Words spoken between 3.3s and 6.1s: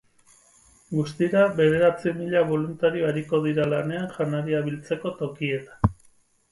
dira lanean janaria biltzeko tokietan.